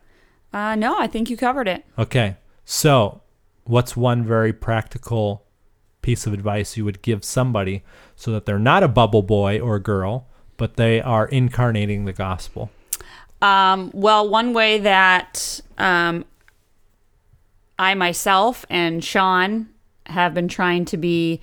Uh, 0.53 0.75
no, 0.77 0.99
I 0.99 1.07
think 1.09 1.29
you 1.29 1.37
covered 1.37 1.69
it. 1.69 1.85
Okay. 1.99 2.37
So, 2.65 3.23
what's 3.65 3.97
one 3.97 4.25
very 4.25 4.53
practical 4.53 5.45
piece 6.03 6.27
of 6.27 6.33
advice 6.33 6.77
you 6.77 6.85
would 6.85 7.03
give 7.03 7.25
somebody 7.25 7.83
so 8.17 8.31
that 8.33 8.47
they're 8.47 8.59
not 8.59 8.83
a 8.83 8.89
bubble 8.89 9.23
boy 9.23 9.59
or 9.61 9.79
girl, 9.79 10.29
but 10.57 10.77
they 10.77 11.01
are 11.01 11.27
incarnating 11.27 12.05
the 12.05 12.13
gospel. 12.13 12.71
Um, 13.43 13.91
well, 13.95 14.29
one 14.29 14.53
way 14.53 14.79
that 14.79 15.61
um, 15.79 16.25
I 17.79 17.95
myself 17.95 18.67
and 18.69 19.03
Sean 19.03 19.69
have 20.07 20.35
been 20.35 20.49
trying 20.49 20.85
to 20.87 20.97
be 20.97 21.41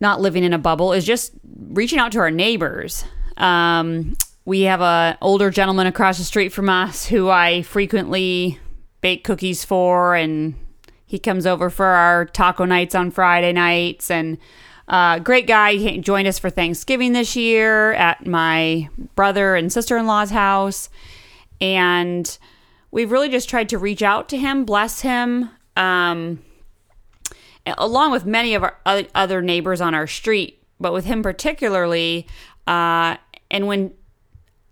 not 0.00 0.20
living 0.20 0.44
in 0.44 0.52
a 0.52 0.58
bubble 0.58 0.92
is 0.92 1.04
just 1.04 1.32
reaching 1.68 1.98
out 1.98 2.12
to 2.12 2.18
our 2.18 2.30
neighbors. 2.30 3.04
Um, 3.36 4.16
we 4.44 4.62
have 4.62 4.80
a 4.80 5.16
older 5.20 5.50
gentleman 5.50 5.86
across 5.86 6.18
the 6.18 6.24
street 6.24 6.52
from 6.52 6.68
us 6.68 7.06
who 7.06 7.30
I 7.30 7.62
frequently 7.62 8.58
bake 9.00 9.24
cookies 9.24 9.64
for, 9.64 10.14
and 10.14 10.54
he 11.06 11.18
comes 11.18 11.46
over 11.46 11.70
for 11.70 11.86
our 11.86 12.26
taco 12.26 12.64
nights 12.64 12.94
on 12.94 13.10
Friday 13.10 13.52
nights. 13.52 14.10
And 14.10 14.38
uh, 14.88 15.18
great 15.18 15.46
guy. 15.46 15.74
He 15.74 15.98
joined 15.98 16.28
us 16.28 16.38
for 16.38 16.50
Thanksgiving 16.50 17.12
this 17.12 17.36
year 17.36 17.92
at 17.94 18.26
my 18.26 18.88
brother 19.14 19.54
and 19.54 19.72
sister 19.72 19.96
in 19.96 20.06
law's 20.06 20.30
house. 20.30 20.90
And 21.60 22.38
we've 22.90 23.10
really 23.10 23.28
just 23.28 23.48
tried 23.48 23.68
to 23.70 23.78
reach 23.78 24.02
out 24.02 24.28
to 24.30 24.38
him, 24.38 24.64
bless 24.64 25.00
him, 25.00 25.50
um, 25.76 26.42
along 27.78 28.12
with 28.12 28.26
many 28.26 28.54
of 28.54 28.62
our 28.62 28.76
other 28.84 29.40
neighbors 29.40 29.80
on 29.80 29.94
our 29.94 30.06
street, 30.06 30.62
but 30.78 30.92
with 30.92 31.06
him 31.06 31.22
particularly. 31.22 32.26
Uh, 32.66 33.16
and 33.50 33.66
when 33.66 33.92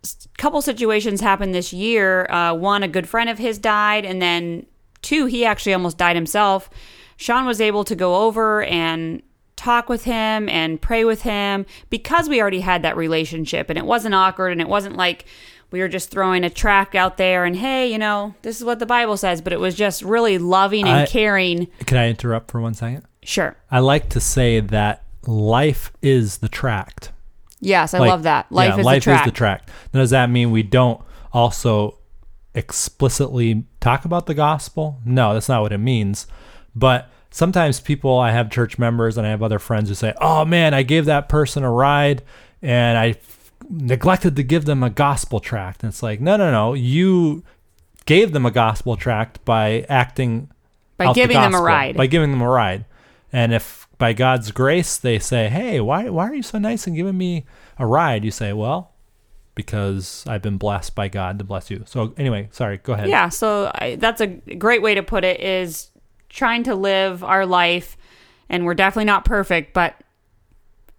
a 0.04 0.08
couple 0.36 0.60
situations 0.60 1.20
happened 1.20 1.54
this 1.54 1.72
year, 1.72 2.30
uh, 2.30 2.52
one, 2.52 2.82
a 2.82 2.88
good 2.88 3.08
friend 3.08 3.30
of 3.30 3.38
his 3.38 3.58
died, 3.58 4.04
and 4.04 4.20
then 4.20 4.66
two, 5.00 5.26
he 5.26 5.44
actually 5.44 5.72
almost 5.72 5.96
died 5.96 6.16
himself. 6.16 6.68
Sean 7.16 7.46
was 7.46 7.60
able 7.60 7.84
to 7.84 7.94
go 7.94 8.26
over 8.26 8.62
and 8.64 9.22
talk 9.56 9.88
with 9.88 10.04
him 10.04 10.48
and 10.48 10.80
pray 10.80 11.04
with 11.04 11.22
him 11.22 11.66
because 11.90 12.28
we 12.28 12.40
already 12.40 12.60
had 12.60 12.82
that 12.82 12.96
relationship 12.96 13.68
and 13.70 13.78
it 13.78 13.84
wasn't 13.86 14.14
awkward 14.14 14.50
and 14.52 14.60
it 14.60 14.68
wasn't 14.68 14.96
like 14.96 15.24
we 15.70 15.80
were 15.80 15.88
just 15.88 16.10
throwing 16.10 16.42
a 16.44 16.50
tract 16.50 16.94
out 16.94 17.16
there 17.16 17.44
and 17.44 17.56
hey 17.56 17.90
you 17.90 17.98
know 17.98 18.34
this 18.42 18.58
is 18.58 18.64
what 18.64 18.78
the 18.78 18.86
bible 18.86 19.16
says 19.16 19.40
but 19.40 19.52
it 19.52 19.60
was 19.60 19.74
just 19.74 20.02
really 20.02 20.38
loving 20.38 20.86
and 20.86 21.00
I- 21.00 21.06
caring 21.06 21.68
Can 21.86 21.96
I 21.98 22.08
interrupt 22.08 22.50
for 22.50 22.60
one 22.60 22.74
second? 22.74 23.04
sure 23.22 23.56
I 23.70 23.78
like 23.80 24.08
to 24.10 24.20
say 24.20 24.58
that 24.60 25.04
life 25.26 25.92
is 26.02 26.38
the 26.38 26.48
tract. 26.48 27.12
yes 27.60 27.94
i 27.94 27.98
Like, 27.98 28.10
love 28.10 28.22
that 28.24 28.50
life 28.50 28.74
yeah, 28.74 28.80
is 28.80 28.84
life 28.86 29.02
the 29.02 29.10
tract 29.12 29.26
is 29.26 29.32
the 29.32 29.36
tract. 29.36 29.70
Now, 29.94 30.00
does 30.00 30.10
that 30.10 30.28
mean 30.30 30.50
we 30.50 30.62
don't 30.64 31.00
also 31.32 31.98
explicitly 32.54 33.64
talk 33.80 34.04
about 34.04 34.26
the 34.26 34.34
gospel? 34.34 34.98
No, 35.04 35.32
that's 35.34 35.48
not 35.48 35.62
what 35.62 35.72
it 35.72 35.78
means. 35.78 36.26
But 36.74 37.10
sometimes 37.32 37.80
people, 37.80 38.18
I 38.18 38.30
have 38.30 38.50
church 38.50 38.78
members 38.78 39.18
and 39.18 39.26
I 39.26 39.30
have 39.30 39.42
other 39.42 39.58
friends 39.58 39.88
who 39.88 39.96
say, 39.96 40.14
"Oh 40.20 40.44
man, 40.44 40.74
I 40.74 40.82
gave 40.84 41.06
that 41.06 41.28
person 41.28 41.64
a 41.64 41.70
ride 41.70 42.22
and 42.60 42.96
I 42.96 43.08
f- 43.08 43.52
neglected 43.68 44.36
to 44.36 44.42
give 44.44 44.66
them 44.66 44.82
a 44.84 44.90
gospel 44.90 45.40
tract." 45.40 45.82
And 45.82 45.90
it's 45.90 46.02
like, 46.02 46.20
no, 46.20 46.36
no, 46.36 46.52
no, 46.52 46.74
you 46.74 47.42
gave 48.06 48.32
them 48.32 48.46
a 48.46 48.50
gospel 48.50 48.96
tract 48.96 49.44
by 49.44 49.84
acting 49.88 50.50
by 50.96 51.06
out 51.06 51.14
the 51.14 51.22
giving 51.22 51.40
them 51.40 51.54
a 51.54 51.60
ride 51.62 51.96
By 51.96 52.06
giving 52.06 52.30
them 52.30 52.42
a 52.42 52.48
ride. 52.48 52.84
And 53.32 53.52
if 53.54 53.88
by 53.98 54.12
God's 54.12 54.50
grace 54.50 54.96
they 54.96 55.18
say, 55.18 55.48
"Hey, 55.48 55.80
why 55.80 56.08
why 56.08 56.28
are 56.28 56.34
you 56.34 56.42
so 56.42 56.58
nice 56.58 56.86
and 56.86 56.94
giving 56.94 57.16
me 57.16 57.46
a 57.78 57.86
ride?" 57.86 58.24
You 58.24 58.30
say, 58.30 58.52
"Well, 58.52 58.92
because 59.54 60.24
I've 60.26 60.42
been 60.42 60.58
blessed 60.58 60.94
by 60.94 61.08
God 61.08 61.38
to 61.38 61.44
bless 61.44 61.70
you." 61.70 61.84
So 61.86 62.12
anyway, 62.18 62.48
sorry, 62.52 62.78
go 62.78 62.92
ahead. 62.94 63.08
yeah 63.08 63.28
so 63.28 63.70
I, 63.74 63.96
that's 63.96 64.20
a 64.20 64.26
great 64.26 64.82
way 64.82 64.94
to 64.96 65.02
put 65.02 65.24
it 65.24 65.40
is 65.40 65.88
trying 66.32 66.62
to 66.64 66.74
live 66.74 67.22
our 67.22 67.44
life 67.46 67.96
and 68.48 68.64
we're 68.64 68.74
definitely 68.74 69.04
not 69.04 69.24
perfect 69.24 69.72
but 69.74 69.94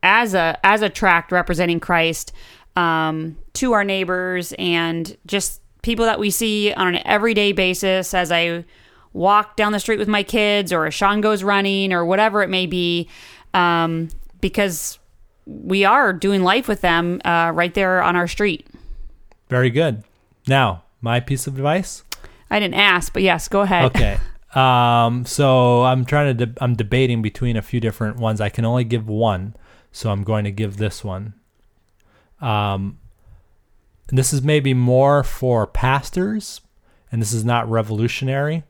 as 0.02 0.34
a 0.34 0.58
as 0.64 0.82
a 0.82 0.90
tract 0.90 1.32
representing 1.32 1.80
christ 1.80 2.32
um, 2.76 3.38
to 3.54 3.74
our 3.74 3.84
neighbors 3.84 4.54
and 4.58 5.16
just 5.28 5.62
people 5.84 6.06
that 6.06 6.20
we 6.20 6.30
see 6.30 6.74
on 6.74 6.96
an 6.96 7.02
everyday 7.06 7.52
basis 7.52 8.14
as 8.14 8.32
i 8.32 8.64
walk 9.14 9.56
down 9.56 9.72
the 9.72 9.80
street 9.80 10.00
with 10.00 10.08
my 10.08 10.24
kids 10.24 10.72
or 10.74 10.86
as 10.88 10.94
sean 10.94 11.22
goes 11.22 11.44
running 11.44 11.94
or 11.94 12.04
whatever 12.06 12.42
it 12.42 12.50
may 12.50 12.66
be 12.66 13.08
um, 13.54 14.10
because 14.42 14.98
we 15.46 15.84
are 15.86 16.14
doing 16.14 16.42
life 16.42 16.68
with 16.68 16.82
them 16.82 17.22
uh, 17.26 17.52
right 17.54 17.74
there 17.74 18.02
on 18.02 18.16
our 18.16 18.28
street 18.28 18.66
Very 19.50 19.70
good. 19.70 20.04
Now, 20.48 20.84
my 21.02 21.20
piece 21.20 21.46
of 21.48 21.56
advice. 21.58 22.04
i 22.50 22.60
didn't 22.60 22.76
ask 22.76 23.14
but 23.14 23.22
yes 23.22 23.48
go 23.48 23.62
ahead 23.62 23.86
Okay. 23.86 24.18
Um, 24.56 25.26
so 25.26 25.84
I'm 25.84 26.06
trying 26.06 26.38
to, 26.38 26.46
de- 26.46 26.64
I'm 26.64 26.76
debating 26.76 27.22
between 27.22 27.58
a 27.58 27.62
few 27.62 27.80
different 27.80 28.18
ones. 28.18 28.40
I 28.40 28.50
can 28.50 28.66
only 28.66 28.84
give 28.84 29.08
one, 29.08 29.56
so 29.92 30.12
I'm 30.12 30.24
going 30.24 30.44
to 30.44 30.52
give 30.52 30.78
this 30.78 31.04
one. 31.04 31.34
Um, 32.40 33.00
this 34.10 34.34
is 34.34 34.42
maybe 34.44 34.74
more 34.74 35.24
for 35.24 35.66
pastors, 35.66 36.62
and 37.12 37.22
this 37.22 37.34
is 37.34 37.44
not 37.44 37.70
revolutionary, 37.70 38.64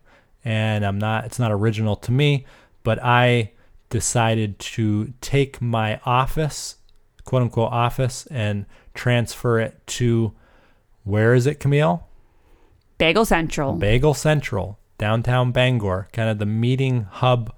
and 0.45 0.85
I'm 0.85 0.99
not, 0.99 1.25
it's 1.25 1.39
not 1.39 1.51
original 1.51 1.95
to 1.97 2.11
me, 2.11 2.45
but 2.83 3.03
I 3.03 3.51
decided 3.89 4.59
to 4.59 5.13
take 5.21 5.61
my 5.61 5.99
office, 6.05 6.77
quote 7.25 7.41
unquote 7.41 7.71
office, 7.71 8.25
and 8.27 8.65
transfer 8.93 9.59
it 9.59 9.85
to, 9.87 10.33
where 11.03 11.33
is 11.33 11.45
it, 11.45 11.59
Camille? 11.59 12.07
bagel 12.99 13.25
central 13.25 13.73
Bagel 13.73 14.13
Central, 14.13 14.79
downtown 14.97 15.51
Bangor, 15.51 16.07
kind 16.13 16.29
of 16.29 16.39
the 16.39 16.45
meeting 16.45 17.03
hub 17.09 17.53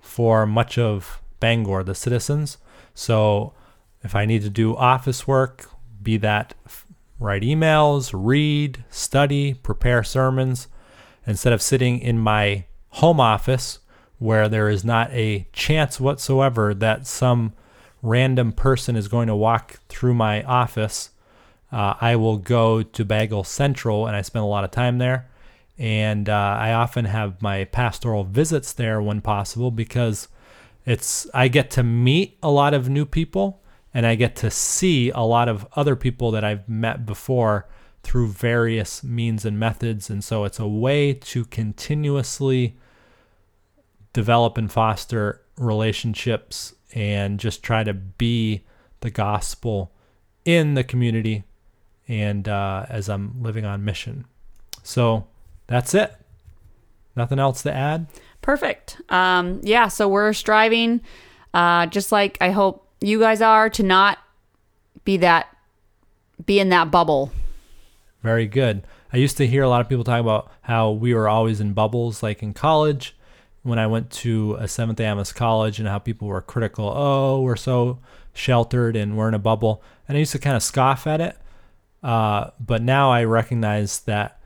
for 0.00 0.46
much 0.46 0.78
of 0.78 1.20
Bangor, 1.38 1.82
the 1.82 1.94
citizens. 1.94 2.58
So 2.94 3.54
if 4.02 4.14
I 4.14 4.26
need 4.26 4.42
to 4.42 4.50
do 4.50 4.76
office 4.76 5.26
work, 5.26 5.70
be 6.02 6.16
that 6.18 6.54
write 7.18 7.42
emails, 7.42 8.10
read, 8.14 8.84
study, 8.88 9.54
prepare 9.54 10.02
sermons, 10.02 10.68
instead 11.26 11.52
of 11.52 11.62
sitting 11.62 11.98
in 11.98 12.18
my 12.18 12.64
home 12.88 13.20
office 13.20 13.78
where 14.18 14.48
there 14.48 14.68
is 14.68 14.84
not 14.84 15.10
a 15.12 15.46
chance 15.52 16.00
whatsoever 16.00 16.74
that 16.74 17.06
some 17.06 17.52
random 18.02 18.52
person 18.52 18.96
is 18.96 19.08
going 19.08 19.28
to 19.28 19.34
walk 19.34 19.80
through 19.88 20.14
my 20.14 20.42
office, 20.44 21.10
uh, 21.72 21.94
I 22.00 22.16
will 22.16 22.36
go 22.36 22.82
to 22.82 23.04
Bagel 23.04 23.44
Central 23.44 24.06
and 24.06 24.16
I 24.16 24.22
spend 24.22 24.42
a 24.42 24.46
lot 24.46 24.64
of 24.64 24.70
time 24.70 24.98
there. 24.98 25.29
And 25.80 26.28
uh, 26.28 26.58
I 26.60 26.74
often 26.74 27.06
have 27.06 27.40
my 27.40 27.64
pastoral 27.64 28.22
visits 28.22 28.74
there 28.74 29.00
when 29.00 29.22
possible 29.22 29.70
because 29.70 30.28
it's 30.84 31.26
I 31.32 31.48
get 31.48 31.70
to 31.70 31.82
meet 31.82 32.36
a 32.42 32.50
lot 32.50 32.74
of 32.74 32.90
new 32.90 33.06
people 33.06 33.62
and 33.94 34.04
I 34.04 34.14
get 34.14 34.36
to 34.36 34.50
see 34.50 35.08
a 35.08 35.22
lot 35.22 35.48
of 35.48 35.66
other 35.72 35.96
people 35.96 36.30
that 36.32 36.44
I've 36.44 36.68
met 36.68 37.06
before 37.06 37.66
through 38.02 38.28
various 38.28 39.02
means 39.02 39.46
and 39.46 39.58
methods. 39.58 40.10
And 40.10 40.22
so 40.22 40.44
it's 40.44 40.58
a 40.58 40.68
way 40.68 41.14
to 41.14 41.46
continuously 41.46 42.76
develop 44.12 44.58
and 44.58 44.70
foster 44.70 45.40
relationships 45.56 46.74
and 46.92 47.40
just 47.40 47.62
try 47.62 47.84
to 47.84 47.94
be 47.94 48.64
the 49.00 49.10
gospel 49.10 49.92
in 50.44 50.74
the 50.74 50.84
community 50.84 51.44
and 52.06 52.46
uh, 52.48 52.84
as 52.90 53.08
I'm 53.08 53.42
living 53.42 53.64
on 53.64 53.82
mission. 53.82 54.26
So 54.82 55.26
that's 55.70 55.94
it. 55.94 56.12
Nothing 57.16 57.38
else 57.38 57.62
to 57.62 57.72
add. 57.72 58.06
Perfect. 58.42 59.00
Um, 59.08 59.60
yeah, 59.62 59.88
so 59.88 60.08
we're 60.08 60.32
striving, 60.32 61.00
uh, 61.54 61.86
just 61.86 62.12
like 62.12 62.36
I 62.40 62.50
hope 62.50 62.86
you 63.00 63.20
guys 63.20 63.40
are, 63.40 63.70
to 63.70 63.82
not 63.82 64.18
be 65.04 65.16
that, 65.18 65.56
be 66.44 66.58
in 66.58 66.68
that 66.70 66.90
bubble. 66.90 67.32
Very 68.22 68.46
good. 68.46 68.82
I 69.12 69.16
used 69.16 69.36
to 69.38 69.46
hear 69.46 69.62
a 69.62 69.68
lot 69.68 69.80
of 69.80 69.88
people 69.88 70.04
talk 70.04 70.20
about 70.20 70.50
how 70.62 70.90
we 70.90 71.14
were 71.14 71.28
always 71.28 71.60
in 71.60 71.72
bubbles, 71.72 72.22
like 72.22 72.42
in 72.42 72.52
college. 72.52 73.16
When 73.62 73.78
I 73.78 73.86
went 73.86 74.10
to 74.10 74.56
a 74.58 74.66
Seventh 74.66 74.96
day 74.98 75.04
Amos 75.04 75.32
college, 75.32 75.78
and 75.78 75.86
how 75.86 75.98
people 75.98 76.28
were 76.28 76.40
critical. 76.40 76.90
Oh, 76.94 77.42
we're 77.42 77.56
so 77.56 77.98
sheltered 78.32 78.96
and 78.96 79.16
we're 79.16 79.28
in 79.28 79.34
a 79.34 79.38
bubble. 79.38 79.82
And 80.08 80.16
I 80.16 80.20
used 80.20 80.32
to 80.32 80.38
kind 80.38 80.56
of 80.56 80.62
scoff 80.62 81.06
at 81.06 81.20
it. 81.20 81.36
Uh, 82.02 82.50
but 82.58 82.82
now 82.82 83.12
I 83.12 83.24
recognize 83.24 84.00
that 84.00 84.39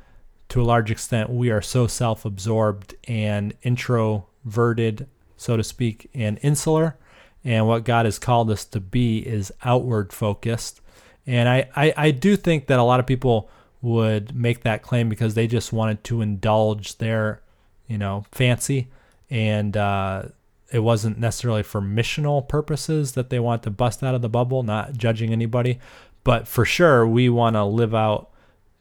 to 0.48 0.60
a 0.60 0.64
large 0.64 0.90
extent 0.90 1.30
we 1.30 1.50
are 1.50 1.62
so 1.62 1.86
self-absorbed 1.86 2.94
and 3.08 3.54
introverted, 3.62 5.06
so 5.36 5.56
to 5.56 5.64
speak, 5.64 6.10
and 6.14 6.38
insular. 6.42 6.96
And 7.44 7.66
what 7.66 7.84
God 7.84 8.06
has 8.06 8.18
called 8.18 8.50
us 8.50 8.64
to 8.66 8.80
be 8.80 9.18
is 9.18 9.52
outward 9.64 10.12
focused. 10.12 10.80
And 11.26 11.48
I, 11.48 11.68
I, 11.76 11.94
I 11.96 12.10
do 12.10 12.36
think 12.36 12.66
that 12.66 12.78
a 12.78 12.82
lot 12.82 13.00
of 13.00 13.06
people 13.06 13.50
would 13.82 14.34
make 14.34 14.62
that 14.62 14.82
claim 14.82 15.08
because 15.08 15.34
they 15.34 15.46
just 15.46 15.72
wanted 15.72 16.02
to 16.04 16.22
indulge 16.22 16.96
their, 16.98 17.42
you 17.86 17.98
know, 17.98 18.24
fancy. 18.32 18.88
And 19.28 19.76
uh, 19.76 20.24
it 20.72 20.78
wasn't 20.78 21.18
necessarily 21.18 21.62
for 21.62 21.82
missional 21.82 22.46
purposes 22.46 23.12
that 23.12 23.28
they 23.28 23.38
want 23.38 23.62
to 23.64 23.70
bust 23.70 24.02
out 24.02 24.14
of 24.14 24.22
the 24.22 24.28
bubble, 24.28 24.62
not 24.62 24.96
judging 24.96 25.32
anybody. 25.32 25.78
But 26.24 26.48
for 26.48 26.64
sure, 26.64 27.06
we 27.06 27.28
want 27.28 27.56
to 27.56 27.64
live 27.64 27.94
out 27.94 28.30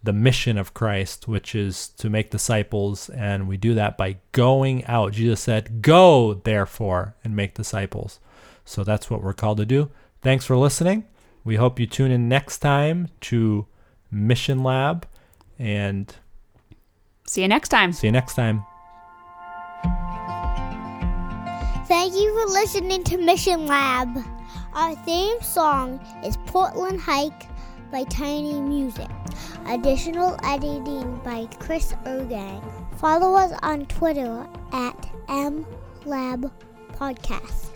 the 0.03 0.13
mission 0.13 0.57
of 0.57 0.73
Christ, 0.73 1.27
which 1.27 1.55
is 1.55 1.87
to 1.97 2.09
make 2.09 2.29
disciples. 2.29 3.09
And 3.09 3.47
we 3.47 3.55
do 3.57 3.73
that 3.73 3.97
by 3.97 4.17
going 4.33 4.83
out. 4.85 5.13
Jesus 5.13 5.39
said, 5.39 5.81
Go, 5.81 6.33
therefore, 6.43 7.15
and 7.23 7.35
make 7.35 7.53
disciples. 7.53 8.19
So 8.65 8.83
that's 8.83 9.09
what 9.09 9.23
we're 9.23 9.33
called 9.33 9.57
to 9.57 9.65
do. 9.65 9.89
Thanks 10.21 10.45
for 10.45 10.57
listening. 10.57 11.05
we 11.45 11.55
hope 11.55 11.79
you 11.79 11.85
tune 11.87 12.11
in 12.11 12.27
next 12.29 12.59
time 12.59 13.09
to 13.21 13.65
Mission 14.11 14.63
Lab 14.63 15.05
and 15.59 16.15
See 17.25 17.41
you 17.41 17.47
next 17.47 17.69
time. 17.69 17.91
see 17.93 18.07
you 18.07 18.11
next 18.11 18.35
time. 18.35 18.63
Thank 21.87 22.13
you 22.15 22.33
for 22.33 22.51
listening 22.51 23.03
to 23.05 23.17
Mission 23.17 23.65
Lab. 23.67 24.09
Our 24.73 24.95
theme 25.05 25.39
song 25.41 25.99
is 26.23 26.37
Portland 26.47 26.99
Hike 26.99 27.47
by 27.93 28.03
Tiny 28.05 28.59
Music. 28.59 29.07
Additional 29.67 30.35
editing 30.43 31.15
by 31.23 31.47
Chris 31.59 31.93
Ergang. 32.05 32.59
Follow 32.97 33.35
us 33.35 33.53
on 33.61 33.85
Twitter 33.85 34.47
at 34.71 35.09
MLab 35.27 36.51
Podcast. 36.93 37.69